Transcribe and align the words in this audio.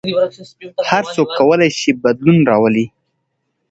هر 0.89 1.03
څوک 1.13 1.27
کولای 1.39 1.69
شي 1.79 1.91
بدلون 2.03 2.37
راولي. 2.49 2.85